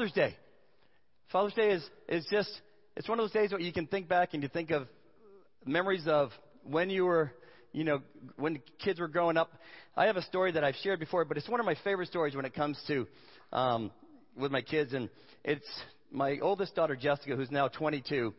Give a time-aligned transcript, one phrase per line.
[0.00, 0.34] Father's Day.
[1.30, 2.62] Father's Day is, is just,
[2.96, 4.88] it's one of those days where you can think back and you think of
[5.66, 6.30] memories of
[6.64, 7.30] when you were,
[7.74, 8.00] you know,
[8.36, 9.52] when kids were growing up.
[9.94, 12.34] I have a story that I've shared before, but it's one of my favorite stories
[12.34, 13.06] when it comes to,
[13.52, 13.90] um,
[14.38, 14.94] with my kids.
[14.94, 15.10] And
[15.44, 15.68] it's
[16.10, 18.32] my oldest daughter, Jessica, who's now 22.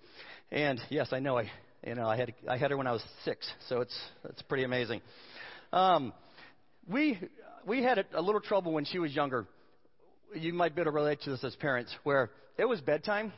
[0.51, 1.43] And yes, I know I,
[1.85, 3.47] you know, I had, I had her when I was six.
[3.69, 5.01] So it's, it's pretty amazing.
[5.71, 6.11] Um,
[6.89, 7.19] we,
[7.67, 9.45] we had a, a little trouble when she was younger.
[10.33, 13.33] You might be able to relate to this as parents, where it was bedtime,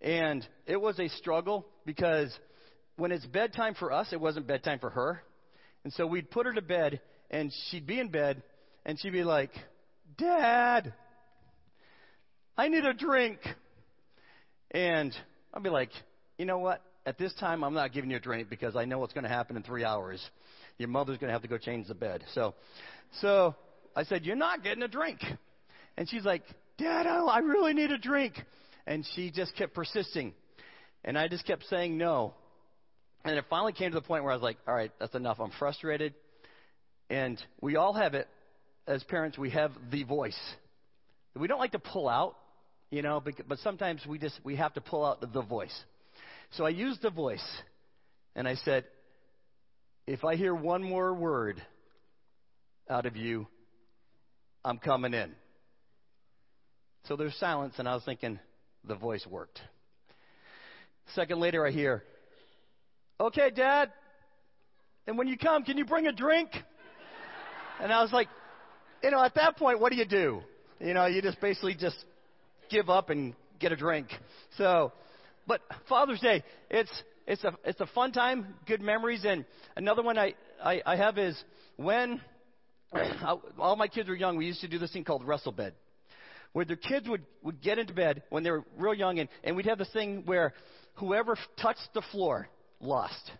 [0.00, 2.36] and it was a struggle because
[2.96, 5.22] when it's bedtime for us, it wasn't bedtime for her.
[5.84, 8.42] And so we'd put her to bed, and she'd be in bed,
[8.84, 9.50] and she'd be like,
[10.18, 10.92] Dad,
[12.56, 13.38] I need a drink.
[14.70, 15.14] And
[15.54, 15.90] I'd be like,
[16.38, 16.82] you know what?
[17.06, 19.30] At this time, I'm not giving you a drink because I know what's going to
[19.30, 20.22] happen in three hours.
[20.78, 22.22] Your mother's going to have to go change the bed.
[22.34, 22.54] So,
[23.20, 23.54] so
[23.96, 25.20] I said, you're not getting a drink.
[25.96, 26.42] And she's like,
[26.78, 28.34] Dad, I really need a drink.
[28.86, 30.32] And she just kept persisting.
[31.04, 32.34] And I just kept saying no.
[33.24, 35.38] And it finally came to the point where I was like, all right, that's enough.
[35.38, 36.14] I'm frustrated.
[37.08, 38.26] And we all have it
[38.86, 40.38] as parents, we have the voice.
[41.36, 42.36] We don't like to pull out,
[42.90, 45.74] you know, but sometimes we just we have to pull out the voice.
[46.52, 47.44] So I used the voice
[48.34, 48.84] and I said,
[50.06, 51.62] if I hear one more word
[52.90, 53.46] out of you,
[54.64, 55.32] I'm coming in.
[57.08, 58.38] So there's silence, and I was thinking
[58.86, 59.60] the voice worked.
[61.14, 62.04] Second later, I hear,
[63.20, 63.92] Okay, Dad,
[65.06, 66.50] and when you come, can you bring a drink?
[67.80, 68.28] And I was like,
[69.02, 70.42] You know, at that point, what do you do?
[70.80, 71.96] You know, you just basically just
[72.70, 74.08] give up and get a drink.
[74.56, 74.92] So,
[75.46, 76.90] but Father's Day, it's
[77.26, 79.44] it's a it's a fun time, good memories, and
[79.76, 81.40] another one I I, I have is
[81.76, 82.20] when
[83.58, 84.36] all my kids were young.
[84.36, 85.74] We used to do this thing called wrestle bed
[86.52, 89.56] where their kids would, would get into bed when they were real young, and, and
[89.56, 90.52] we'd have this thing where
[90.94, 92.48] whoever touched the floor
[92.80, 93.30] lost.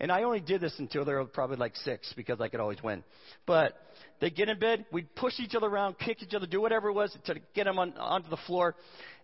[0.00, 2.82] And I only did this until they were probably like six because I could always
[2.82, 3.04] win.
[3.44, 3.74] But
[4.18, 6.94] they'd get in bed, we'd push each other around, kick each other, do whatever it
[6.94, 8.76] was to get them on, onto the floor.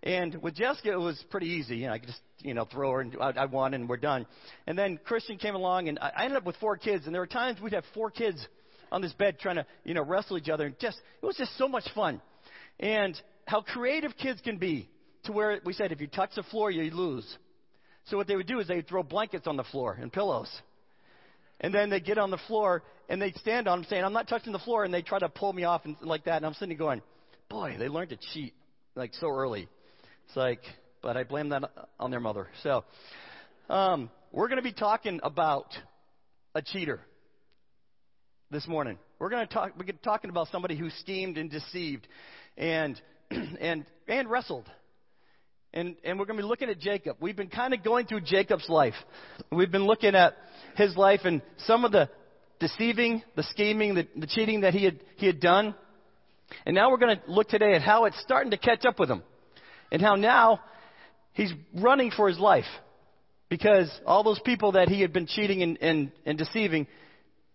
[0.02, 1.76] And with Jessica, it was pretty easy.
[1.76, 3.96] You know, I could just, you know, throw her and I, I won and we're
[3.96, 4.26] done.
[4.66, 7.06] And then Christian came along and I, I ended up with four kids.
[7.06, 8.46] And there were times we'd have four kids
[8.92, 10.66] on this bed trying to, you know, wrestle each other.
[10.66, 12.20] And just, it was just so much fun
[12.80, 14.88] and how creative kids can be
[15.24, 17.26] to where we said if you touch the floor, you lose.
[18.06, 20.50] So what they would do is they'd throw blankets on the floor and pillows.
[21.60, 24.28] And then they'd get on the floor and they'd stand on them saying, I'm not
[24.28, 24.84] touching the floor.
[24.84, 26.36] And they'd try to pull me off and like that.
[26.36, 27.02] And I'm sitting going,
[27.48, 28.54] boy, they learned to cheat
[28.94, 29.68] like so early.
[30.28, 30.60] It's like,
[31.02, 32.48] but I blame that on their mother.
[32.62, 32.84] So,
[33.68, 35.66] um, we're going to be talking about
[36.54, 37.00] a cheater
[38.50, 38.98] this morning.
[39.18, 42.06] We're going to talk, we're talking about somebody who schemed and deceived
[42.56, 44.70] and, and, and wrestled.
[45.74, 47.16] And, and we're going to be looking at Jacob.
[47.20, 48.94] We've been kind of going through Jacob's life.
[49.50, 50.36] We've been looking at
[50.76, 52.08] his life and some of the
[52.60, 55.74] deceiving, the scheming, the, the cheating that he had, he had done.
[56.64, 59.10] And now we're going to look today at how it's starting to catch up with
[59.10, 59.22] him.
[59.90, 60.60] And how now
[61.32, 62.64] he's running for his life.
[63.48, 66.86] Because all those people that he had been cheating and, and, and deceiving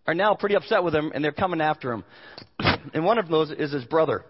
[0.07, 2.03] are now pretty upset with him and they're coming after him.
[2.93, 4.25] and one of those is his brother.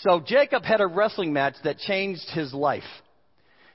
[0.00, 2.82] So Jacob had a wrestling match that changed his life.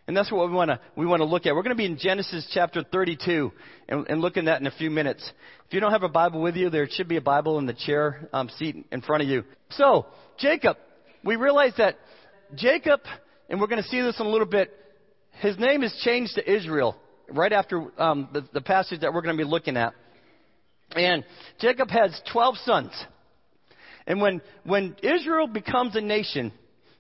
[0.07, 1.53] And that's what we want to we want to look at.
[1.53, 3.51] We're going to be in Genesis chapter 32
[3.89, 5.29] and, and look at that in a few minutes.
[5.67, 7.73] If you don't have a Bible with you, there should be a Bible in the
[7.73, 9.43] chair um, seat in front of you.
[9.71, 10.05] So
[10.37, 10.77] Jacob,
[11.25, 11.97] we realize that
[12.55, 13.01] Jacob,
[13.49, 14.73] and we're going to see this in a little bit.
[15.41, 16.95] His name is changed to Israel
[17.29, 19.93] right after um, the, the passage that we're going to be looking at.
[20.95, 21.23] And
[21.59, 22.91] Jacob has 12 sons.
[24.05, 26.53] And when, when Israel becomes a nation,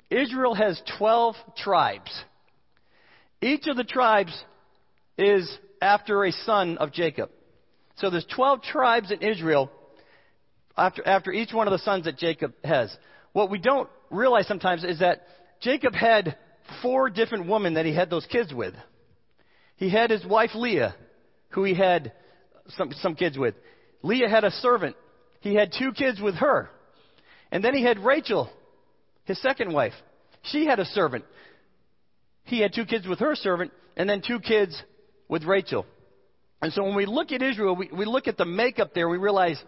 [0.09, 2.11] Israel has 12 tribes.
[3.41, 4.33] Each of the tribes
[5.17, 5.49] is
[5.81, 7.29] after a son of Jacob.
[7.95, 9.71] So there's 12 tribes in Israel
[10.77, 12.95] after, after each one of the sons that Jacob has.
[13.33, 15.23] What we don't realize sometimes is that
[15.61, 16.37] Jacob had
[16.81, 18.73] four different women that he had those kids with.
[19.77, 20.95] He had his wife Leah,
[21.49, 22.11] who he had
[22.69, 23.55] some, some kids with.
[24.03, 24.95] Leah had a servant.
[25.41, 26.69] He had two kids with her.
[27.51, 28.49] And then he had Rachel,
[29.25, 29.93] his second wife.
[30.43, 31.25] She had a servant.
[32.43, 34.81] He had two kids with her servant, and then two kids
[35.27, 35.85] with Rachel.
[36.61, 39.17] And so when we look at Israel, we, we look at the makeup there, we
[39.17, 39.61] realize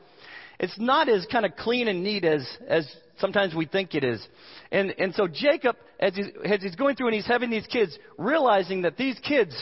[0.59, 2.87] it's not as kind of clean and neat as, as
[3.19, 4.25] sometimes we think it is.
[4.71, 7.97] And, and so Jacob, as he's, as he's going through and he's having these kids,
[8.17, 9.53] realizing that these kids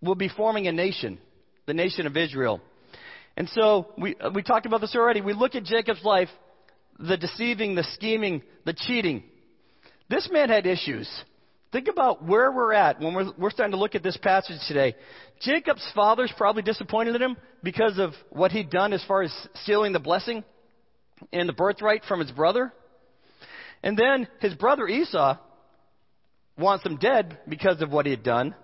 [0.00, 1.18] will be forming a nation,
[1.66, 2.60] the nation of Israel.
[3.36, 5.20] And so we, uh, we talked about this already.
[5.20, 6.28] We look at Jacob's life
[6.98, 9.24] the deceiving, the scheming, the cheating.
[10.08, 11.08] This man had issues.
[11.72, 14.94] Think about where we're at when we're, we're starting to look at this passage today.
[15.40, 19.92] Jacob's father's probably disappointed in him because of what he'd done as far as stealing
[19.92, 20.44] the blessing
[21.32, 22.72] and the birthright from his brother.
[23.82, 25.36] And then his brother Esau
[26.56, 28.54] wants him dead because of what he had done.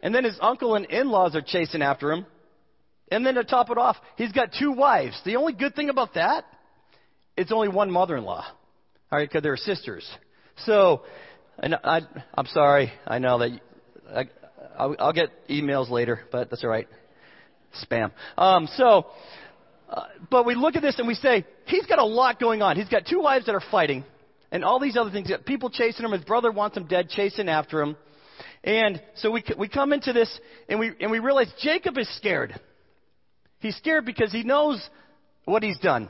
[0.00, 2.26] And then his uncle and in laws are chasing after him.
[3.10, 5.20] And then to top it off, he's got two wives.
[5.24, 6.44] The only good thing about that,
[7.36, 8.44] it's only one mother in law.
[9.10, 10.08] All right, because they're sisters.
[10.64, 11.02] So,
[11.58, 12.02] and I,
[12.34, 12.92] I'm sorry.
[13.06, 13.60] I know that
[14.14, 14.28] I,
[14.78, 16.86] I'll, I'll get emails later, but that's all right.
[17.84, 18.12] Spam.
[18.38, 19.06] Um, so,
[19.88, 22.76] uh, but we look at this and we say, he's got a lot going on.
[22.76, 24.04] He's got two wives that are fighting,
[24.52, 25.26] and all these other things.
[25.28, 26.12] He's got people chasing him.
[26.12, 27.96] His brother wants him dead, chasing after him.
[28.62, 30.30] And so we, we come into this
[30.68, 32.58] and we, and we realize Jacob is scared.
[33.60, 34.82] He's scared because he knows
[35.44, 36.08] what he's done.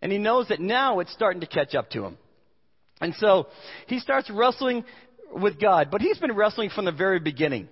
[0.00, 2.18] And he knows that now it's starting to catch up to him.
[3.00, 3.48] And so
[3.86, 4.84] he starts wrestling
[5.34, 7.68] with God, but he's been wrestling from the very beginning.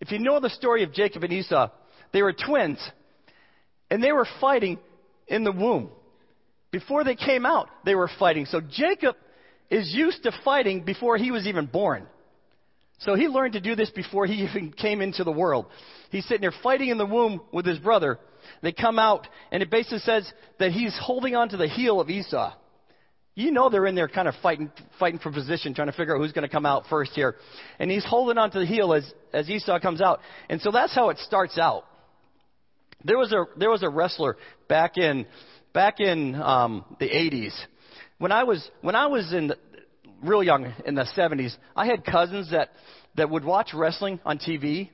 [0.00, 1.68] If you know the story of Jacob and Esau,
[2.12, 2.78] they were twins,
[3.90, 4.78] and they were fighting
[5.28, 5.90] in the womb.
[6.70, 8.46] Before they came out, they were fighting.
[8.46, 9.16] So Jacob
[9.70, 12.06] is used to fighting before he was even born.
[13.04, 15.66] So he learned to do this before he even came into the world.
[16.10, 18.18] He's sitting there fighting in the womb with his brother.
[18.62, 22.10] They come out, and it basically says that he's holding on to the heel of
[22.10, 22.54] Esau.
[23.34, 26.20] You know they're in there kind of fighting, fighting for position, trying to figure out
[26.20, 27.36] who's going to come out first here.
[27.78, 30.20] And he's holding on to the heel as, as Esau comes out.
[30.50, 31.84] And so that's how it starts out.
[33.04, 34.36] There was a, there was a wrestler
[34.68, 35.26] back in,
[35.72, 37.58] back in, um, the 80s.
[38.18, 39.52] When I was, when I was in
[40.22, 42.70] real young in the 70s, I had cousins that,
[43.16, 44.90] that would watch wrestling on TV.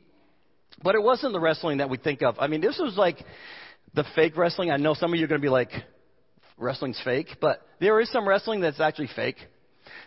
[0.83, 2.37] But it wasn't the wrestling that we think of.
[2.39, 3.19] I mean, this was like
[3.95, 4.71] the fake wrestling.
[4.71, 5.71] I know some of you are going to be like,
[6.59, 9.37] wrestling's fake, but there is some wrestling that's actually fake.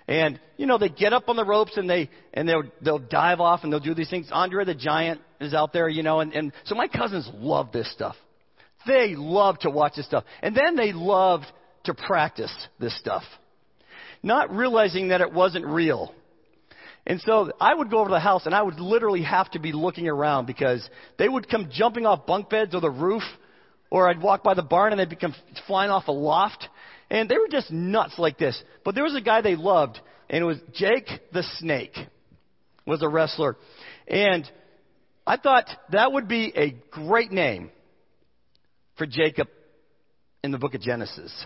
[0.07, 3.39] And you know they get up on the ropes and they and they'll they'll dive
[3.39, 4.29] off and they'll do these things.
[4.31, 7.91] Andre the Giant is out there, you know, and, and so my cousins love this
[7.91, 8.15] stuff.
[8.85, 11.45] They love to watch this stuff, and then they loved
[11.85, 13.23] to practice this stuff,
[14.23, 16.13] not realizing that it wasn't real.
[17.05, 19.59] And so I would go over to the house and I would literally have to
[19.59, 20.87] be looking around because
[21.17, 23.23] they would come jumping off bunk beds or the roof
[23.89, 25.35] or I'd walk by the barn and they'd become
[25.67, 26.67] flying off a loft.
[27.09, 28.61] And they were just nuts like this.
[28.85, 31.97] But there was a guy they loved, and it was Jake the Snake,
[32.87, 33.57] was a wrestler.
[34.07, 34.49] And
[35.27, 37.69] I thought that would be a great name
[38.97, 39.49] for Jacob
[40.41, 41.45] in the book of Genesis.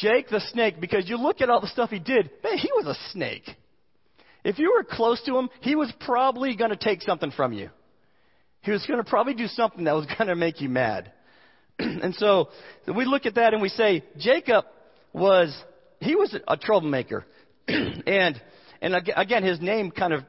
[0.00, 2.86] Jake the snake, because you look at all the stuff he did, man, he was
[2.86, 3.48] a snake.
[4.44, 7.70] If you were close to him, he was probably going to take something from you.
[8.62, 11.12] He was going to probably do something that was going to make you mad.
[11.78, 12.48] and so
[12.86, 14.64] we look at that and we say, Jacob
[15.12, 15.54] was,
[16.00, 17.24] he was a troublemaker.
[17.68, 18.40] and,
[18.80, 20.22] and again, his name kind of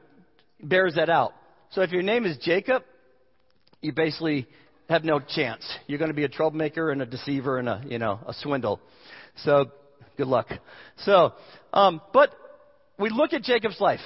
[0.62, 1.32] bears that out.
[1.70, 2.82] So if your name is Jacob,
[3.80, 4.46] you basically
[4.88, 5.64] have no chance.
[5.86, 8.80] You're going to be a troublemaker and a deceiver and a, you know, a swindle.
[9.36, 9.70] So
[10.16, 10.48] good luck.
[10.98, 11.32] So,
[11.72, 12.30] um, but
[12.98, 14.00] we look at Jacob's life.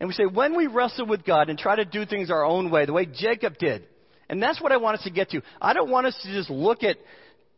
[0.00, 2.70] And we say, when we wrestle with God and try to do things our own
[2.70, 3.86] way, the way Jacob did,
[4.28, 5.42] and that's what I want us to get to.
[5.60, 6.96] I don't want us to just look at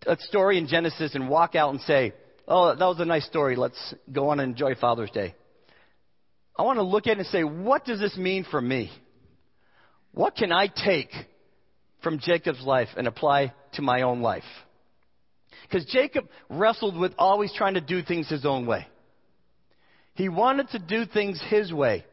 [0.06, 2.12] a story in Genesis and walk out and say,
[2.46, 3.56] oh, that was a nice story.
[3.56, 5.34] Let's go on and enjoy Father's Day.
[6.58, 8.90] I want to look at it and say, what does this mean for me?
[10.12, 11.10] What can I take
[12.02, 14.44] from Jacob's life and apply to my own life?
[15.68, 18.86] Because Jacob wrestled with always trying to do things his own way.
[20.14, 22.04] He wanted to do things his way.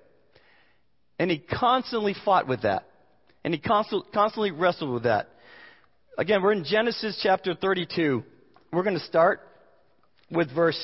[1.20, 2.88] And he constantly fought with that.
[3.44, 5.30] And he constantly wrestled with that.
[6.18, 8.24] Again, we're in Genesis chapter 32.
[8.72, 9.42] We're going to start
[10.32, 10.80] with verse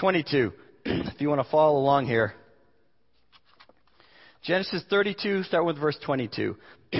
[0.00, 0.52] 22,
[0.84, 2.34] if you want to follow along here.
[4.42, 6.56] Genesis 32, start with verse 22.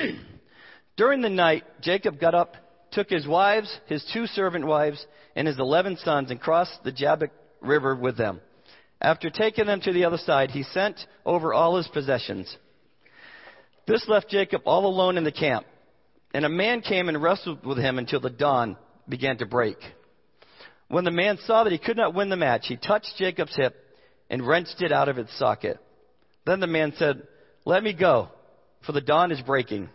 [0.96, 2.54] During the night, Jacob got up,
[2.92, 5.04] took his wives, his two servant wives,
[5.36, 7.30] and his eleven sons, and crossed the Jabbok
[7.60, 8.40] River with them.
[9.00, 12.54] After taking them to the other side, he sent over all his possessions.
[13.86, 15.66] This left Jacob all alone in the camp.
[16.34, 18.76] And a man came and wrestled with him until the dawn
[19.08, 19.78] began to break.
[20.88, 23.74] When the man saw that he could not win the match, he touched Jacob's hip
[24.28, 25.78] and wrenched it out of its socket.
[26.44, 27.22] Then the man said,
[27.64, 28.28] Let me go,
[28.84, 29.88] for the dawn is breaking.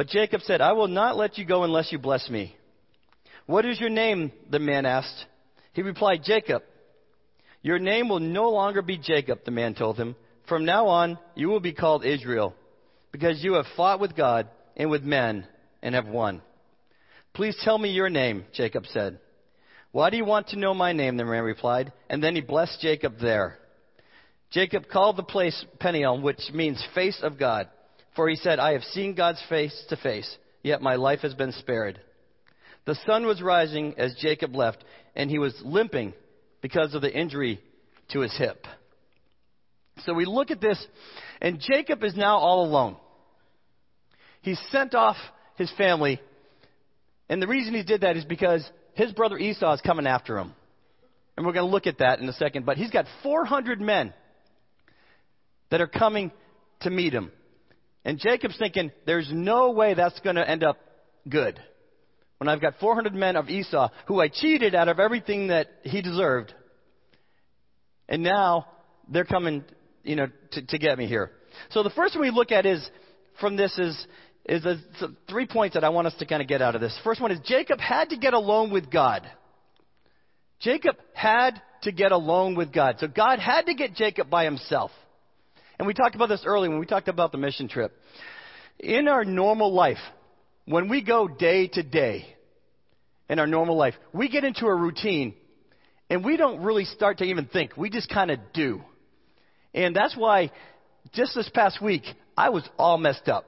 [0.00, 2.56] But Jacob said, I will not let you go unless you bless me.
[3.44, 4.32] What is your name?
[4.48, 5.26] the man asked.
[5.74, 6.62] He replied, Jacob.
[7.60, 10.16] Your name will no longer be Jacob, the man told him.
[10.48, 12.54] From now on, you will be called Israel
[13.12, 15.46] because you have fought with God and with men
[15.82, 16.40] and have won.
[17.34, 19.18] Please tell me your name, Jacob said.
[19.92, 21.18] Why do you want to know my name?
[21.18, 21.92] The man replied.
[22.08, 23.58] And then he blessed Jacob there.
[24.50, 27.68] Jacob called the place Peniel, which means face of God.
[28.16, 31.52] For he said, I have seen God's face to face, yet my life has been
[31.52, 32.00] spared.
[32.86, 34.82] The sun was rising as Jacob left,
[35.14, 36.14] and he was limping
[36.60, 37.60] because of the injury
[38.12, 38.66] to his hip.
[40.04, 40.84] So we look at this,
[41.40, 42.96] and Jacob is now all alone.
[44.42, 45.16] He sent off
[45.56, 46.20] his family,
[47.28, 50.52] and the reason he did that is because his brother Esau is coming after him.
[51.36, 52.66] And we're going to look at that in a second.
[52.66, 54.12] But he's got 400 men
[55.70, 56.32] that are coming
[56.80, 57.30] to meet him.
[58.04, 60.78] And Jacob's thinking, there's no way that's going to end up
[61.28, 61.60] good.
[62.38, 66.00] When I've got 400 men of Esau who I cheated out of everything that he
[66.00, 66.54] deserved.
[68.08, 68.66] And now
[69.08, 69.64] they're coming,
[70.02, 71.30] you know, to, to get me here.
[71.70, 72.88] So the first one we look at is,
[73.40, 74.06] from this is,
[74.46, 74.78] is a,
[75.28, 76.98] three points that I want us to kind of get out of this.
[77.04, 79.30] First one is Jacob had to get alone with God.
[80.60, 82.96] Jacob had to get alone with God.
[82.98, 84.90] So God had to get Jacob by himself.
[85.80, 87.96] And we talked about this earlier when we talked about the mission trip.
[88.78, 89.96] In our normal life,
[90.66, 92.36] when we go day to day
[93.30, 95.32] in our normal life, we get into a routine
[96.10, 97.78] and we don't really start to even think.
[97.78, 98.82] We just kind of do.
[99.72, 100.50] And that's why
[101.14, 102.02] just this past week,
[102.36, 103.46] I was all messed up.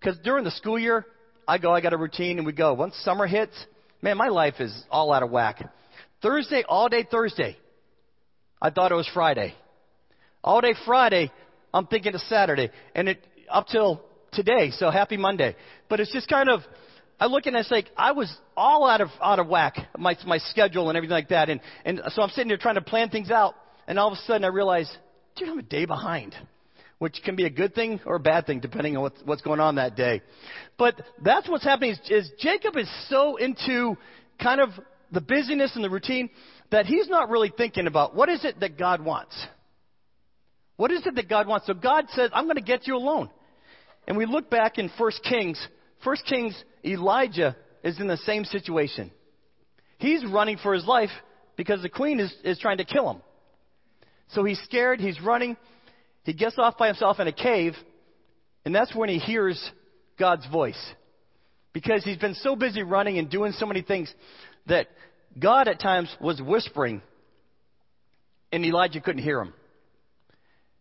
[0.00, 1.04] Because during the school year,
[1.46, 2.72] I go, I got a routine, and we go.
[2.72, 3.52] Once summer hits,
[4.00, 5.70] man, my life is all out of whack.
[6.22, 7.58] Thursday, all day Thursday,
[8.62, 9.54] I thought it was Friday.
[10.42, 11.30] All day Friday,
[11.72, 14.70] I'm thinking of Saturday, and it up till today.
[14.70, 15.56] So happy Monday.
[15.88, 16.60] But it's just kind of
[17.20, 20.38] I look and it's like I was all out of out of whack my my
[20.38, 23.30] schedule and everything like that, and and so I'm sitting there trying to plan things
[23.30, 23.54] out,
[23.86, 24.90] and all of a sudden I realize,
[25.36, 26.34] dude, I'm a day behind.
[26.98, 29.60] Which can be a good thing or a bad thing depending on what's, what's going
[29.60, 30.20] on that day.
[30.76, 33.96] But that's what's happening is, is Jacob is so into
[34.42, 34.70] kind of
[35.12, 36.28] the busyness and the routine
[36.72, 39.46] that he's not really thinking about what is it that God wants.
[40.78, 41.66] What is it that God wants?
[41.66, 43.28] So God says, I'm going to get you alone.
[44.06, 45.60] And we look back in 1 Kings.
[46.04, 46.54] 1 Kings,
[46.84, 49.10] Elijah is in the same situation.
[49.98, 51.10] He's running for his life
[51.56, 53.22] because the queen is, is trying to kill him.
[54.28, 55.56] So he's scared, he's running.
[56.22, 57.74] He gets off by himself in a cave,
[58.64, 59.60] and that's when he hears
[60.16, 60.78] God's voice.
[61.72, 64.14] Because he's been so busy running and doing so many things
[64.66, 64.86] that
[65.36, 67.02] God at times was whispering,
[68.52, 69.54] and Elijah couldn't hear him.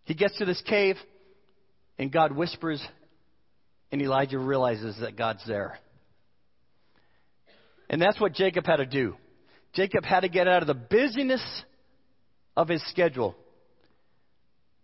[0.08, 0.96] He gets to this cave,
[2.00, 2.82] and God whispers,
[3.92, 5.78] and Elijah realizes that God's there.
[7.90, 9.18] And that's what Jacob had to do.
[9.74, 11.44] Jacob had to get out of the busyness
[12.56, 13.36] of his schedule,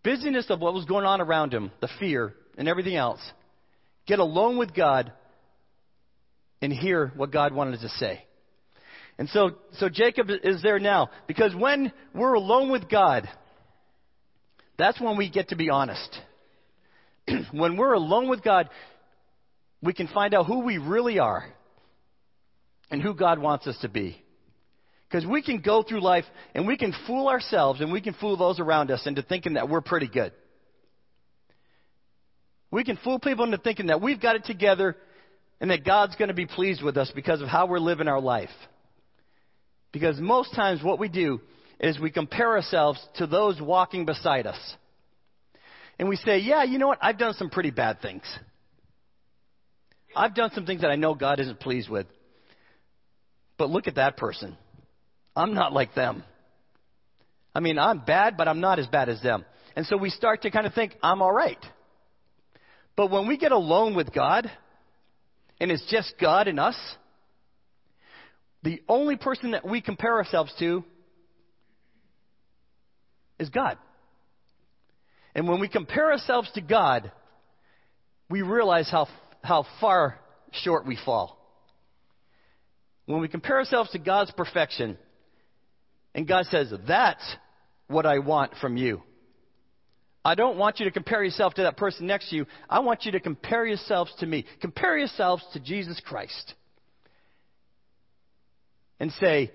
[0.04, 3.22] busyness of what was going on around him, the fear, and everything else.
[4.06, 5.14] Get alone with God
[6.62, 8.26] and hear what God wanted to say.
[9.18, 13.30] And so, so Jacob is there now because when we're alone with God,
[14.78, 16.20] that's when we get to be honest.
[17.52, 18.70] when we're alone with God,
[19.82, 21.46] we can find out who we really are
[22.90, 24.22] and who God wants us to be.
[25.10, 26.26] Because we can go through life
[26.56, 29.70] and we can fool ourselves and we can fool those around us into thinking that
[29.70, 30.32] we're pretty good.
[32.72, 34.98] We can fool people into thinking that we've got it together
[35.62, 38.20] and that God's going to be pleased with us because of how we're living our
[38.20, 38.50] life.
[39.92, 41.40] Because most times what we do
[41.80, 44.76] is we compare ourselves to those walking beside us.
[46.00, 47.00] And we say, yeah, you know what?
[47.02, 48.24] I've done some pretty bad things.
[50.16, 52.08] I've done some things that I know God isn't pleased with.
[53.58, 54.58] But look at that person.
[55.36, 56.24] I'm not like them.
[57.56, 59.46] I mean, I'm bad, but I'm not as bad as them.
[59.76, 61.64] And so we start to kind of think, I'm all right.
[62.96, 64.50] But when we get alone with God,
[65.60, 66.76] and it's just God and us,
[68.64, 70.84] the only person that we compare ourselves to
[73.44, 73.78] is God.
[75.36, 77.12] And when we compare ourselves to God,
[78.30, 79.08] we realize how,
[79.44, 80.20] how far
[80.52, 81.38] short we fall.
[83.06, 84.98] When we compare ourselves to God's perfection,
[86.16, 87.24] and God says, That's
[87.88, 89.02] what I want from you.
[90.26, 92.46] I don't want you to compare yourself to that person next to you.
[92.70, 94.46] I want you to compare yourselves to me.
[94.62, 96.54] Compare yourselves to Jesus Christ.
[99.00, 99.52] And say,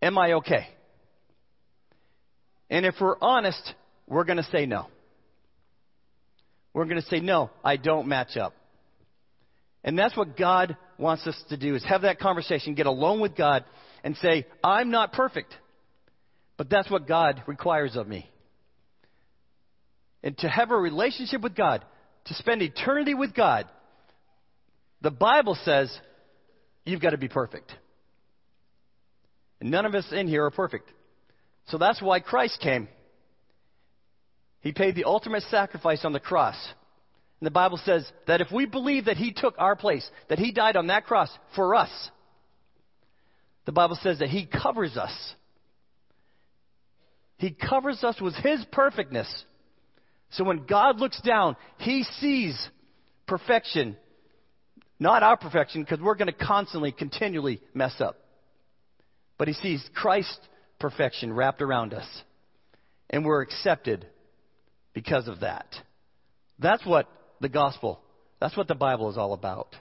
[0.00, 0.68] Am I okay?
[2.70, 3.74] And if we're honest,
[4.06, 4.86] we're going to say no.
[6.72, 8.54] We're going to say, no, I don't match up.
[9.84, 13.36] And that's what God wants us to do is have that conversation, get alone with
[13.36, 13.64] God
[14.02, 15.54] and say, I'm not perfect.
[16.56, 18.30] But that's what God requires of me.
[20.22, 21.84] And to have a relationship with God,
[22.26, 23.66] to spend eternity with God,
[25.02, 25.96] the Bible says
[26.84, 27.70] you've got to be perfect.
[29.60, 30.90] None of us in here are perfect.
[31.66, 32.88] So that's why Christ came.
[34.60, 36.56] He paid the ultimate sacrifice on the cross.
[37.40, 40.52] And the Bible says that if we believe that He took our place, that He
[40.52, 41.90] died on that cross for us,
[43.66, 45.34] the Bible says that He covers us.
[47.36, 49.44] He covers us with His perfectness.
[50.30, 52.56] So when God looks down, He sees
[53.26, 53.96] perfection.
[54.98, 58.16] Not our perfection, because we're going to constantly, continually mess up.
[59.36, 60.38] But He sees Christ's
[60.78, 62.06] perfection wrapped around us.
[63.10, 64.06] And we're accepted
[64.92, 65.66] because of that.
[66.58, 67.08] That's what
[67.40, 68.00] the gospel,
[68.40, 69.74] that's what the Bible is all about.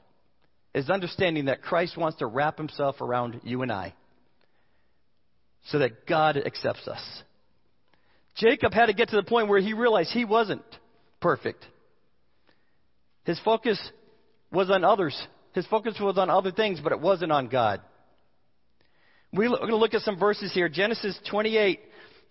[0.74, 3.94] Is understanding that Christ wants to wrap himself around you and I
[5.68, 7.02] so that God accepts us.
[8.36, 10.64] Jacob had to get to the point where he realized he wasn't
[11.22, 11.64] perfect.
[13.26, 13.80] His focus
[14.52, 15.16] was on others.
[15.54, 17.82] His focus was on other things, but it wasn't on God.
[19.34, 20.70] We're going to look at some verses here.
[20.70, 21.80] Genesis 28,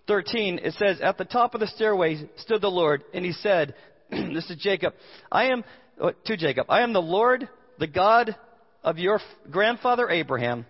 [0.06, 3.74] 13, it says, At the top of the stairway stood the Lord, and he said,
[4.10, 4.94] This is Jacob,
[5.30, 5.64] I am,
[6.00, 7.48] uh, to Jacob, I am the Lord,
[7.80, 8.36] the God
[8.84, 10.64] of your grandfather Abraham,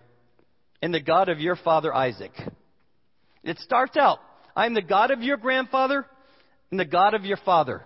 [0.81, 2.31] and the God of your father Isaac.
[3.43, 4.17] It starts out,
[4.55, 6.03] I am the God of your grandfather
[6.71, 7.85] and the God of your father.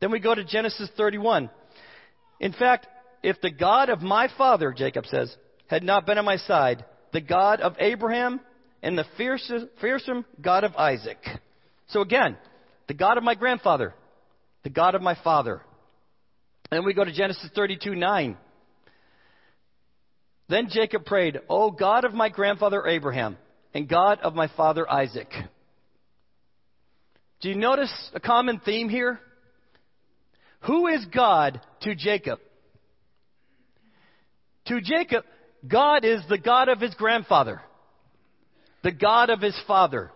[0.00, 1.48] Then we go to Genesis 31.
[2.38, 2.86] In fact,
[3.22, 5.34] if the God of my father, Jacob says,
[5.68, 8.40] had not been on my side, the God of Abraham
[8.82, 9.04] and the
[9.80, 11.18] fearsome God of Isaac.
[11.88, 12.36] So again,
[12.88, 13.94] the God of my grandfather,
[14.64, 15.62] the God of my father.
[16.70, 18.36] And we go to Genesis 32 9.
[20.48, 23.38] Then Jacob prayed, O God of my grandfather Abraham
[23.72, 25.30] and God of my father Isaac.
[27.40, 29.18] Do you notice a common theme here?
[30.62, 32.38] Who is God to Jacob?
[34.66, 35.24] To Jacob,
[35.66, 37.60] God is the God of his grandfather,
[38.82, 40.10] the God of his father.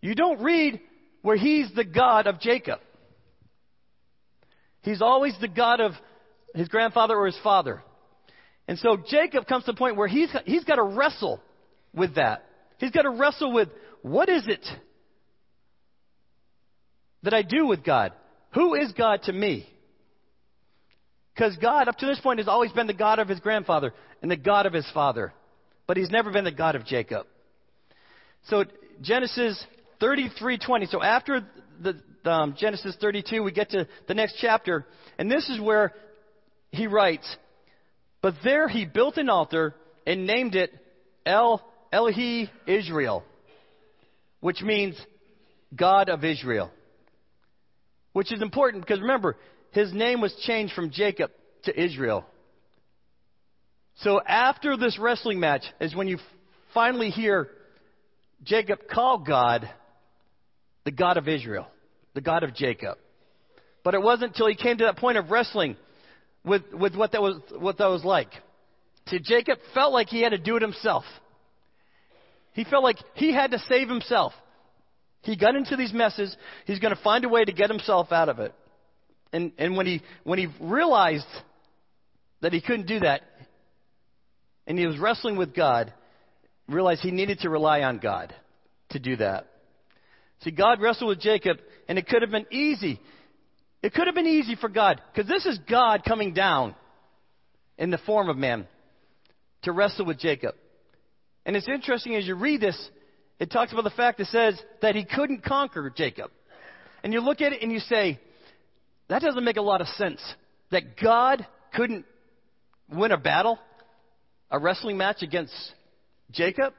[0.00, 0.80] You don't read
[1.22, 2.80] where he's the God of Jacob.
[4.82, 5.92] He's always the God of
[6.54, 7.82] his grandfather or his father.
[8.66, 11.40] And so Jacob comes to the point where he's, he's got to wrestle
[11.94, 12.44] with that.
[12.78, 13.68] He's got to wrestle with
[14.02, 14.64] what is it
[17.22, 18.12] that I do with God?
[18.54, 19.68] Who is God to me?
[21.38, 24.30] Because God, up to this point, has always been the God of his grandfather and
[24.30, 25.32] the God of his father.
[25.86, 27.26] But he's never been the God of Jacob.
[28.48, 28.64] So
[29.00, 29.64] Genesis
[30.00, 30.86] 33:20.
[30.86, 31.46] So after
[31.80, 34.84] the, um, Genesis 32, we get to the next chapter,
[35.16, 35.94] and this is where
[36.72, 37.36] he writes,
[38.20, 39.76] "But there he built an altar
[40.08, 40.72] and named it
[41.24, 43.24] El Elohi Israel,
[44.40, 45.00] which means
[45.74, 46.72] God of Israel."
[48.12, 49.36] Which is important because remember,
[49.72, 51.30] his name was changed from Jacob
[51.64, 52.24] to Israel.
[53.96, 56.18] So after this wrestling match is when you
[56.72, 57.48] finally hear
[58.44, 59.68] Jacob call God
[60.84, 61.66] the God of Israel,
[62.14, 62.96] the God of Jacob.
[63.84, 65.76] But it wasn't until he came to that point of wrestling
[66.44, 68.30] with, with what, that was, what that was like.
[69.08, 71.04] See, Jacob felt like he had to do it himself.
[72.52, 74.32] He felt like he had to save himself.
[75.22, 76.36] He got into these messes.
[76.66, 78.54] He's going to find a way to get himself out of it.
[79.32, 81.26] And, and when, he, when he realized
[82.40, 83.22] that he couldn't do that,
[84.66, 85.92] and he was wrestling with God,
[86.68, 88.34] realized he needed to rely on God
[88.90, 89.46] to do that.
[90.42, 93.00] See, God wrestled with Jacob, and it could have been easy.
[93.82, 96.74] It could have been easy for God, because this is God coming down
[97.76, 98.66] in the form of man
[99.62, 100.54] to wrestle with Jacob.
[101.44, 102.90] And it's interesting as you read this,
[103.40, 106.30] it talks about the fact it says that he couldn't conquer Jacob.
[107.02, 108.20] And you look at it and you say,
[109.08, 110.20] that doesn't make a lot of sense.
[110.70, 112.04] That God couldn't
[112.90, 113.58] win a battle,
[114.50, 115.54] a wrestling match against
[116.30, 116.74] Jacob.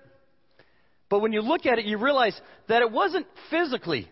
[1.09, 4.09] But when you look at it, you realize that it wasn't physically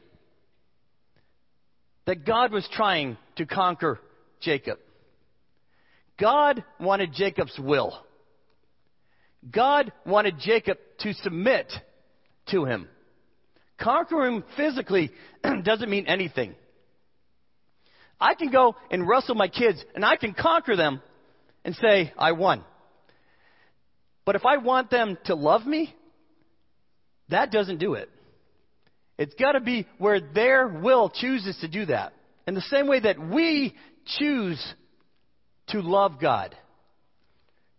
[2.06, 4.00] that God was trying to conquer
[4.42, 4.80] Jacob.
[6.20, 8.02] God wanted Jacob's will.
[9.52, 11.72] God wanted Jacob to submit
[12.50, 12.88] to him.
[13.80, 15.12] Conquering him physically
[15.64, 16.56] doesn't mean anything.
[18.20, 21.02] I can go and wrestle my kids and I can conquer them
[21.64, 22.64] and say, I won.
[24.26, 25.96] But if I want them to love me,
[27.30, 28.10] that doesn't do it.
[29.18, 32.14] It's got to be where their will chooses to do that.
[32.46, 33.76] In the same way that we
[34.06, 34.64] choose
[35.70, 36.56] to love God.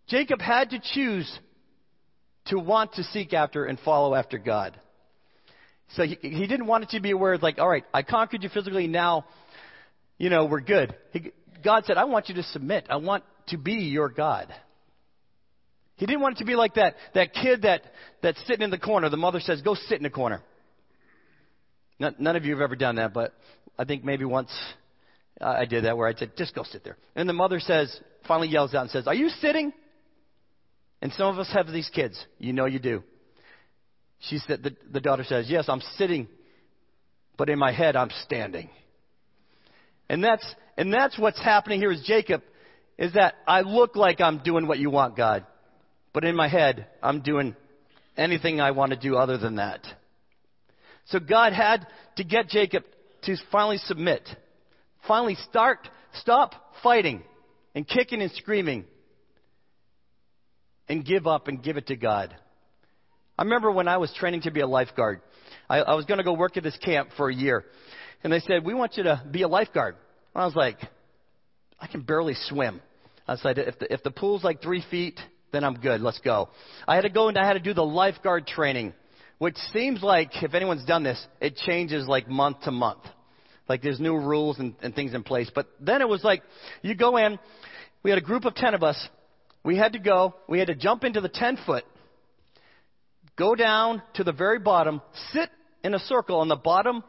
[0.07, 1.39] Jacob had to choose
[2.47, 4.79] to want to seek after and follow after God.
[5.95, 8.43] So he, he didn't want it to be where it's like, all right, I conquered
[8.43, 9.25] you physically, now
[10.19, 10.95] you know, we're good.
[11.11, 11.31] He,
[11.63, 12.85] God said, I want you to submit.
[12.89, 14.53] I want to be your God.
[15.95, 17.81] He didn't want it to be like that, that kid that,
[18.21, 19.09] that's sitting in the corner.
[19.09, 20.41] The mother says, go sit in the corner.
[21.99, 23.33] None of you have ever done that, but
[23.77, 24.49] I think maybe once
[25.41, 26.97] I did that where I said, just go sit there.
[27.15, 29.73] And the mother says, finally yells out and says, are you sitting?
[31.01, 32.17] And some of us have these kids.
[32.37, 33.03] You know you do.
[34.21, 36.29] She said, the, the daughter says, yes, I'm sitting,
[37.37, 38.69] but in my head I'm standing.
[40.09, 40.45] And that's,
[40.77, 42.41] and that's what's happening here is Jacob,
[42.97, 45.45] is that I look like I'm doing what you want, God.
[46.13, 47.55] But in my head, I'm doing
[48.17, 49.85] anything I want to do other than that.
[51.05, 52.83] So God had to get Jacob
[53.23, 54.27] to finally submit.
[55.07, 57.23] Finally start, stop fighting
[57.75, 58.85] and kicking and screaming
[60.87, 62.35] and give up and give it to God.
[63.37, 65.21] I remember when I was training to be a lifeguard,
[65.69, 67.63] I, I was going to go work at this camp for a year.
[68.23, 69.95] And they said, we want you to be a lifeguard.
[70.33, 70.77] And I was like,
[71.79, 72.81] I can barely swim.
[73.27, 75.19] I said, if the, if the pool's like three feet,
[75.51, 76.01] then I'm good.
[76.01, 76.49] Let's go.
[76.87, 78.93] I had to go and I had to do the lifeguard training,
[79.37, 83.03] which seems like, if anyone's done this, it changes like month to month.
[83.67, 85.49] Like there's new rules and, and things in place.
[85.53, 86.41] But then it was like,
[86.81, 87.37] you go in,
[88.03, 89.07] we had a group of 10 of us.
[89.63, 91.83] We had to go, we had to jump into the 10 foot,
[93.35, 95.01] go down to the very bottom,
[95.31, 95.49] sit
[95.83, 97.03] in a circle on the bottom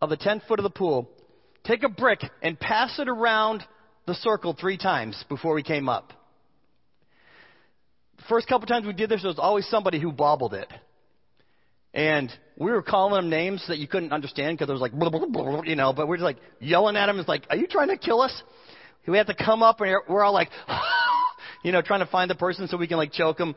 [0.00, 1.08] of the 10 foot of the pool,
[1.64, 3.62] take a brick and pass it around
[4.06, 6.12] the circle three times before we came up
[8.30, 10.68] first couple times we did this, there was always somebody who bobbled it.
[11.92, 15.10] And we were calling them names that you couldn't understand because it was like, blah,
[15.10, 17.18] blah, blah, you know, but we're just like yelling at them.
[17.18, 18.42] It's like, are you trying to kill us?
[19.08, 20.50] We have to come up and we're all like,
[21.64, 23.56] you know, trying to find the person so we can like choke them.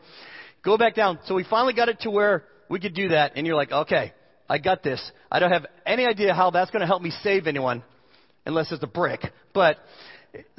[0.63, 1.19] Go back down.
[1.25, 3.33] So we finally got it to where we could do that.
[3.35, 4.13] And you're like, okay,
[4.53, 5.01] I got this.
[5.31, 7.81] I don't have any idea how that's going to help me save anyone
[8.45, 9.21] unless it's a brick.
[9.51, 9.77] But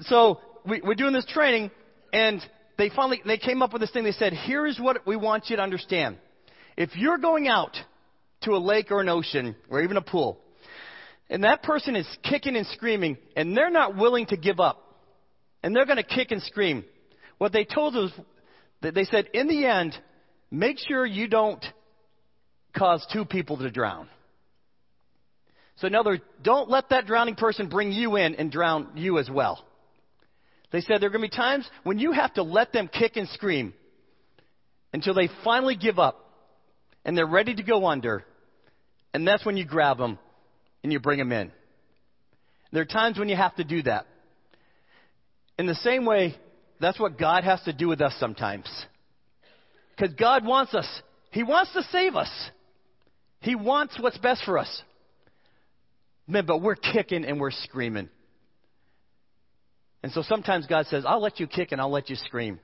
[0.01, 1.71] so we, we're doing this training
[2.13, 2.43] and
[2.77, 4.03] they finally they came up with this thing.
[4.03, 6.17] They said, "Here is what we want you to understand.
[6.77, 7.77] If you're going out
[8.41, 10.41] to a lake or an ocean or even a pool,
[11.31, 14.83] and that person is kicking and screaming, and they're not willing to give up,
[15.63, 16.85] and they're going to kick and scream,
[17.39, 18.11] what they told us,
[18.81, 19.95] they said, in the end,
[20.51, 21.65] make sure you don't
[22.77, 24.09] cause two people to drown.
[25.77, 29.19] So in other words, don't let that drowning person bring you in and drown you
[29.19, 29.65] as well.
[30.71, 33.17] They said there are going to be times when you have to let them kick
[33.17, 33.75] and scream
[34.93, 36.21] until they finally give up
[37.05, 38.25] and they're ready to go under.
[39.13, 40.19] And that's when you grab them
[40.83, 41.53] and you bring them in.
[42.73, 44.07] There are times when you have to do that.
[45.59, 46.35] In the same way,
[46.81, 48.67] that's what God has to do with us sometimes.
[49.97, 50.87] Because God wants us.
[51.31, 52.31] He wants to save us.
[53.45, 54.83] He wants what's best for us.
[56.27, 58.09] Man, but we're kicking and we're screaming.
[60.03, 62.59] And so sometimes God says, I'll let you kick and I'll let you scream.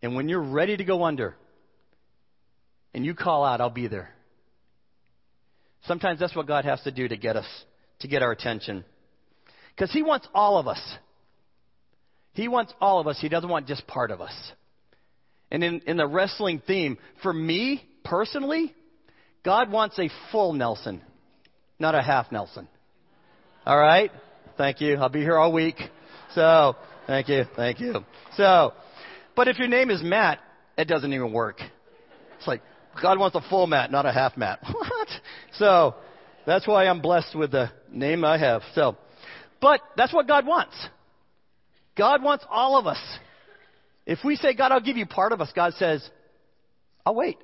[0.00, 1.36] And when you're ready to go under
[2.94, 4.14] and you call out, I'll be there.
[5.86, 7.46] Sometimes that's what God has to do to get us,
[8.00, 8.82] to get our attention.
[9.76, 10.80] Because He wants all of us.
[12.32, 13.18] He wants all of us.
[13.20, 14.34] He doesn't want just part of us.
[15.50, 18.74] And in, in the wrestling theme, for me personally,
[19.44, 21.02] God wants a full Nelson,
[21.78, 22.66] not a half Nelson.
[23.66, 24.10] All right?
[24.56, 24.96] Thank you.
[24.96, 25.76] I'll be here all week.
[26.34, 26.76] So,
[27.06, 27.44] thank you.
[27.54, 28.04] Thank you.
[28.36, 28.72] So,
[29.36, 30.40] but if your name is Matt,
[30.78, 31.60] it doesn't even work.
[32.38, 32.62] It's like,
[33.02, 34.60] God wants a full Matt, not a half Matt.
[34.72, 35.08] What?
[35.58, 35.94] So,
[36.46, 38.62] that's why I'm blessed with the name I have.
[38.74, 38.96] So,
[39.60, 40.74] but that's what God wants.
[41.96, 42.98] God wants all of us.
[44.06, 46.08] If we say, God, I'll give you part of us, God says,
[47.06, 47.38] I'll wait.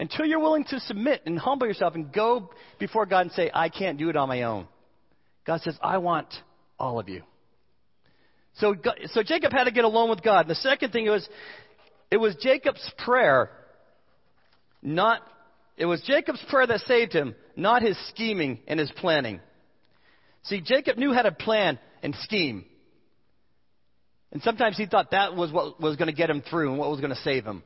[0.00, 3.68] Until you're willing to submit and humble yourself and go before God and say, I
[3.68, 4.68] can't do it on my own.
[5.44, 6.32] God says, I want
[6.78, 7.22] all of you.
[8.54, 8.74] So,
[9.06, 10.42] so Jacob had to get alone with God.
[10.42, 11.28] And the second thing was,
[12.10, 13.50] it was Jacob's prayer,
[14.82, 15.20] not,
[15.76, 19.40] it was Jacob's prayer that saved him, not his scheming and his planning.
[20.44, 22.64] See, Jacob knew how to plan and scheme.
[24.32, 26.90] And sometimes he thought that was what was going to get him through and what
[26.90, 27.62] was going to save him.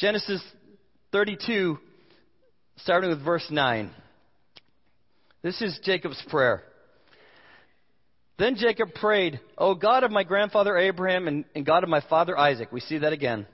[0.00, 0.40] Genesis
[1.12, 1.78] 32,
[2.78, 3.90] starting with verse 9.
[5.42, 6.62] This is Jacob's prayer.
[8.38, 12.36] Then Jacob prayed, O God of my grandfather Abraham and, and, God of my father
[12.38, 12.72] Isaac.
[12.72, 13.46] We see that again.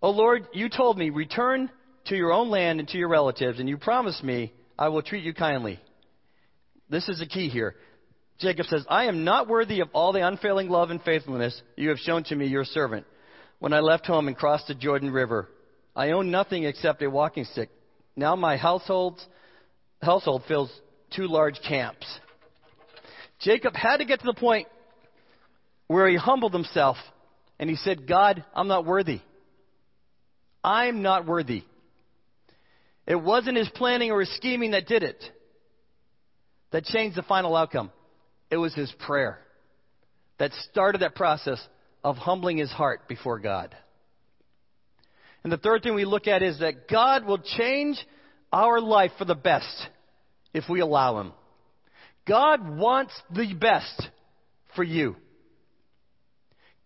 [0.00, 1.68] O Lord, you told me, return
[2.06, 5.22] to your own land and to your relatives, and you promised me, I will treat
[5.22, 5.78] you kindly.
[6.88, 7.74] This is the key here.
[8.38, 11.98] Jacob says, I am not worthy of all the unfailing love and faithfulness you have
[11.98, 13.04] shown to me, your servant,
[13.62, 15.48] when I left home and crossed the Jordan River.
[15.94, 17.70] I own nothing except a walking stick.
[18.16, 19.24] Now my household's
[20.02, 20.68] household fills
[21.14, 22.04] two large camps.
[23.38, 24.66] Jacob had to get to the point
[25.86, 26.96] where he humbled himself
[27.60, 29.20] and he said, God, I'm not worthy.
[30.64, 31.62] I'm not worthy.
[33.06, 35.22] It wasn't his planning or his scheming that did it,
[36.72, 37.92] that changed the final outcome.
[38.50, 39.38] It was his prayer
[40.40, 41.64] that started that process
[42.04, 43.74] of humbling his heart before God.
[45.44, 47.98] And the third thing we look at is that God will change
[48.52, 49.88] our life for the best
[50.52, 51.32] if we allow Him.
[52.26, 54.08] God wants the best
[54.76, 55.16] for you.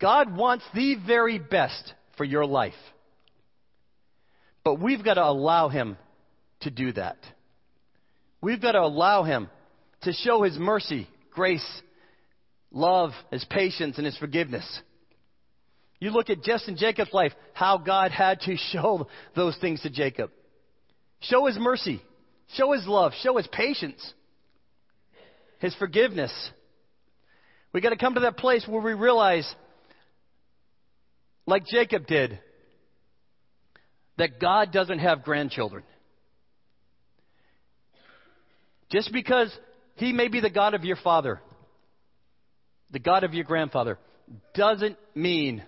[0.01, 2.75] God wants the very best for your life.
[4.65, 5.97] But we've got to allow Him
[6.61, 7.19] to do that.
[8.41, 9.49] We've got to allow Him
[10.03, 11.67] to show His mercy, grace,
[12.71, 14.81] love, His patience, and His forgiveness.
[15.99, 19.91] You look at Jess and Jacob's life, how God had to show those things to
[19.91, 20.31] Jacob.
[21.21, 22.03] Show his mercy,
[22.55, 24.13] show his love, show his patience,
[25.59, 26.33] his forgiveness.
[27.73, 29.51] We got to come to that place where we realize,
[31.47, 32.39] like Jacob did,
[34.19, 35.83] that God doesn't have grandchildren.
[38.91, 39.57] Just because
[39.97, 41.41] he may be the God of your father,
[42.91, 43.99] the God of your grandfather,
[44.55, 45.63] doesn't mean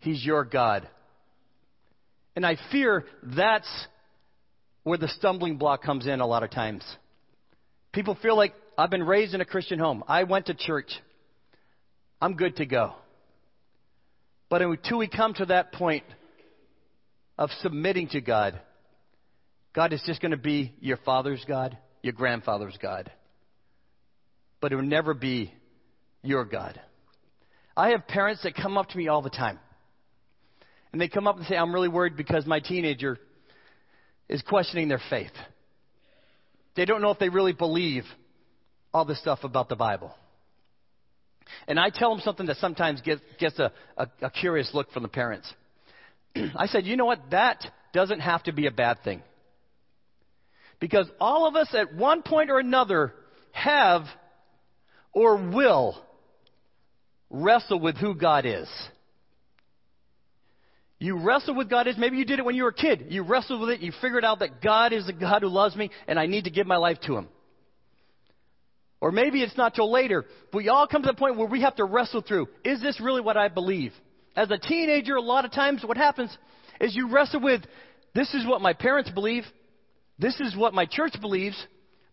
[0.00, 0.88] He's your God.
[2.36, 3.68] And I fear that's
[4.84, 6.84] where the stumbling block comes in a lot of times.
[7.92, 10.04] People feel like I've been raised in a Christian home.
[10.06, 10.90] I went to church.
[12.20, 12.94] I'm good to go.
[14.48, 16.04] But until we come to that point
[17.36, 18.60] of submitting to God,
[19.74, 23.10] God is just going to be your father's God, your grandfather's God.
[24.60, 25.52] But it will never be
[26.22, 26.80] your God.
[27.76, 29.58] I have parents that come up to me all the time.
[30.92, 33.18] And they come up and say, I'm really worried because my teenager
[34.28, 35.32] is questioning their faith.
[36.76, 38.04] They don't know if they really believe
[38.92, 40.14] all this stuff about the Bible.
[41.66, 45.02] And I tell them something that sometimes gets, gets a, a, a curious look from
[45.02, 45.52] the parents.
[46.56, 47.20] I said, you know what?
[47.30, 49.22] That doesn't have to be a bad thing.
[50.80, 53.12] Because all of us at one point or another
[53.52, 54.02] have
[55.12, 56.00] or will
[57.30, 58.68] wrestle with who God is.
[60.98, 63.06] You wrestle with God is maybe you did it when you were a kid.
[63.08, 65.90] You wrestled with it, you figured out that God is the God who loves me
[66.08, 67.28] and I need to give my life to him.
[69.00, 70.24] Or maybe it's not till later.
[70.50, 73.00] But we all come to the point where we have to wrestle through, is this
[73.00, 73.92] really what I believe?
[74.34, 76.36] As a teenager, a lot of times what happens
[76.80, 77.62] is you wrestle with,
[78.14, 79.44] this is what my parents believe,
[80.18, 81.56] this is what my church believes,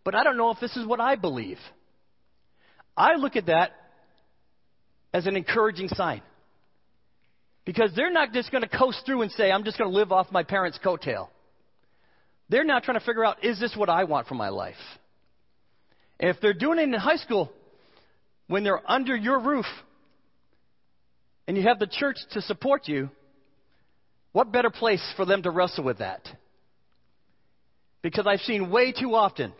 [0.03, 1.57] but I don't know if this is what I believe.
[2.95, 3.71] I look at that
[5.11, 6.21] as an encouraging sign.
[7.65, 10.11] Because they're not just going to coast through and say, I'm just going to live
[10.11, 11.29] off my parents' coattail.
[12.47, 14.75] They're now trying to figure out, is this what I want for my life?
[16.19, 17.51] And if they're doing it in high school,
[18.47, 19.65] when they're under your roof,
[21.47, 23.09] and you have the church to support you,
[24.31, 26.21] what better place for them to wrestle with that?
[28.01, 29.53] Because I've seen way too often.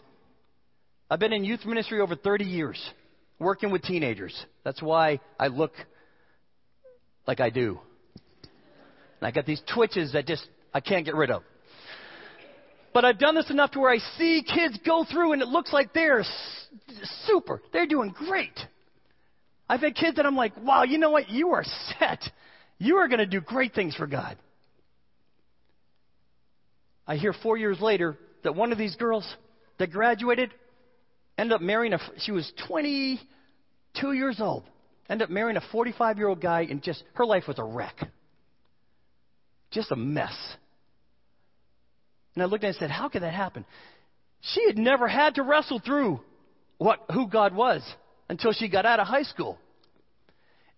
[1.10, 2.92] I've been in youth ministry over 30 years,
[3.40, 4.46] working with teenagers.
[4.64, 5.74] That's why I look
[7.28, 7.80] like I do.
[9.20, 11.44] And I got these twitches that just, I can't get rid of.
[12.94, 15.74] But I've done this enough to where I see kids go through and it looks
[15.74, 16.24] like they're
[17.26, 17.62] super.
[17.74, 18.58] They're doing great.
[19.68, 21.30] I've had kids that I'm like, wow, you know what?
[21.30, 21.66] You are
[22.00, 22.22] set.
[22.78, 24.38] You are going to do great things for God.
[27.08, 29.28] I hear four years later that one of these girls
[29.78, 30.52] that graduated
[31.38, 34.64] ended up marrying a, she was 22 years old,
[35.10, 37.96] ended up marrying a 45 year old guy and just, her life was a wreck.
[39.76, 40.34] Just a mess.
[42.34, 43.66] And I looked at it and said, How could that happen?
[44.40, 46.22] She had never had to wrestle through
[46.78, 47.84] what, who God was
[48.30, 49.58] until she got out of high school.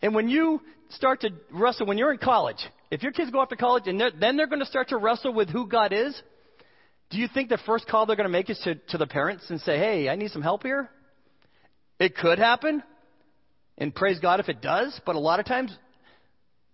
[0.01, 2.57] And when you start to wrestle, when you're in college,
[2.89, 4.97] if your kids go off to college and they're, then they're going to start to
[4.97, 6.19] wrestle with who God is,
[7.11, 9.45] do you think the first call they're going to make is to, to the parents
[9.49, 10.89] and say, hey, I need some help here?
[11.99, 12.81] It could happen.
[13.77, 14.99] And praise God if it does.
[15.05, 15.75] But a lot of times,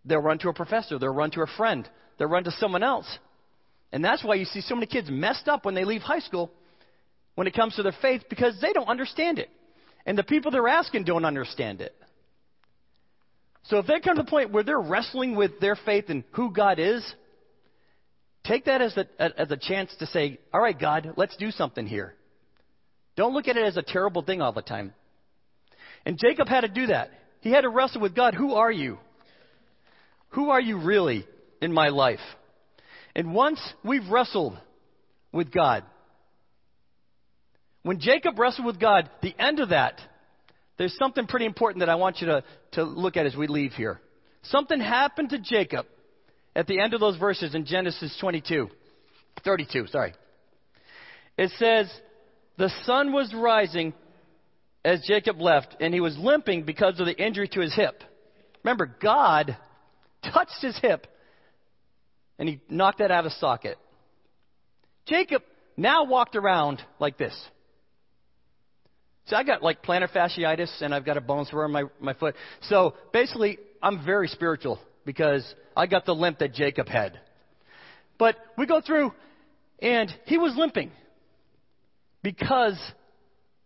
[0.06, 3.08] they'll run to a professor, they'll run to a friend, they'll run to someone else.
[3.92, 6.52] And that's why you see so many kids messed up when they leave high school
[7.36, 9.50] when it comes to their faith because they don't understand it.
[10.06, 11.96] And the people they're asking don't understand it.
[13.64, 16.52] So if they come to the point where they're wrestling with their faith and who
[16.52, 17.04] God is,
[18.44, 21.88] take that as a, as a chance to say, all right, God, let's do something
[21.88, 22.14] here.
[23.16, 24.94] Don't look at it as a terrible thing all the time.
[26.06, 27.12] And Jacob had to do that.
[27.40, 28.34] He had to wrestle with God.
[28.34, 28.98] Who are you?
[30.30, 31.26] Who are you really
[31.64, 32.20] in my life?
[33.16, 34.58] And once we've wrestled
[35.32, 35.84] with God,
[37.84, 40.00] when Jacob wrestled with God, the end of that,
[40.78, 43.74] there's something pretty important that I want you to, to look at as we leave
[43.74, 44.00] here.
[44.44, 45.86] Something happened to Jacob
[46.56, 48.70] at the end of those verses in Genesis 22,
[49.44, 50.14] 32, sorry.
[51.38, 51.92] It says,
[52.58, 53.94] the sun was rising
[54.86, 58.04] as Jacob left, and he was limping because of the injury to his hip.
[58.64, 59.58] Remember, God
[60.24, 61.08] touched his hip,
[62.40, 63.78] and he knocked that out of socket.
[65.06, 65.44] Jacob
[65.78, 67.34] now walked around like this.
[69.28, 72.14] So I got like plantar fasciitis and I've got a bone spur on my, my
[72.14, 72.36] foot.
[72.64, 77.20] So basically, I'm very spiritual because I got the limp that Jacob had.
[78.18, 79.14] But we go through
[79.80, 80.92] and he was limping
[82.22, 82.80] because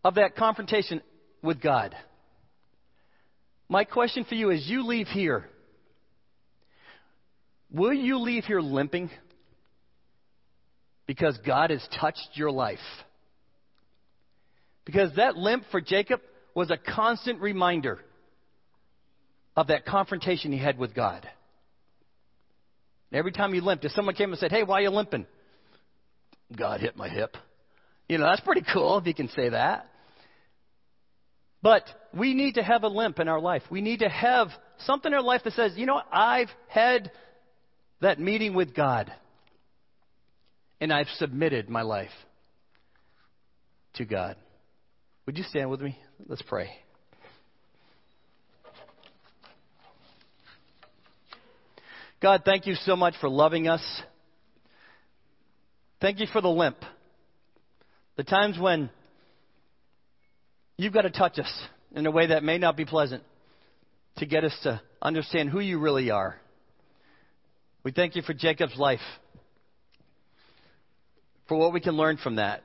[0.04, 1.02] of that confrontation
[1.42, 1.96] with God.
[3.70, 5.50] My question for you is you leave here,
[7.72, 9.10] will you leave here limping?
[11.06, 12.80] Because God has touched your life.
[14.86, 16.22] Because that limp for Jacob
[16.54, 18.00] was a constant reminder
[19.56, 21.28] of that confrontation he had with God.
[23.12, 25.26] Every time he limped, if someone came and said, Hey, why are you limping?
[26.56, 27.36] God hit my hip.
[28.08, 29.90] You know, that's pretty cool if you can say that.
[31.62, 33.64] But we need to have a limp in our life.
[33.70, 34.50] We need to have
[34.80, 37.12] something in our life that says, you know I've had
[38.02, 39.12] that meeting with God
[40.80, 42.12] and I've submitted my life
[43.96, 44.36] to God.
[45.26, 45.98] Would you stand with me?
[46.28, 46.70] Let's pray.
[52.22, 53.82] God, thank you so much for loving us.
[56.02, 56.78] Thank you for the limp.
[58.16, 58.90] The times when
[60.78, 61.52] you've got to touch us
[61.96, 63.24] in a way that may not be pleasant
[64.18, 66.40] to get us to understand who you really are.
[67.88, 69.00] We thank you for Jacob's life,
[71.48, 72.64] for what we can learn from that.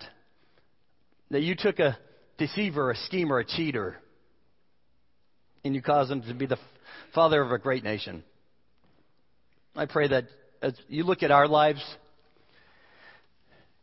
[1.31, 1.97] That you took a
[2.39, 3.99] deceiver, a schemer, a cheater,
[5.65, 6.59] and you caused him to be the
[7.15, 8.25] father of a great nation.
[9.77, 10.25] I pray that
[10.61, 11.85] as you look at our lives,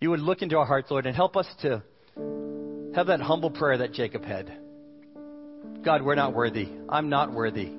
[0.01, 1.81] you would look into our hearts, Lord, and help us to
[2.97, 4.51] have that humble prayer that Jacob had.
[5.85, 6.67] God, we're not worthy.
[6.89, 7.71] I'm not worthy.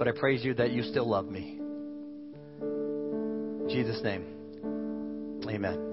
[0.00, 1.60] But I praise you that you still love me.
[2.62, 4.24] In Jesus' name,
[5.46, 5.89] amen.